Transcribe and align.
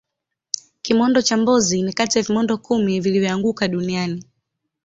kimondo 0.81 1.21
cha 1.21 1.37
mbozi 1.37 1.81
ni 1.81 1.93
Kati 1.93 2.17
ya 2.17 2.23
vimondo 2.23 2.57
kumi 2.57 2.99
vilivyoanguka 2.99 3.67
duniani 3.67 4.25